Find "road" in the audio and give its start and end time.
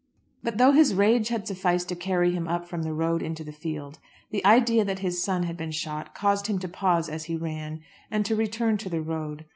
2.91-3.21, 9.03-9.45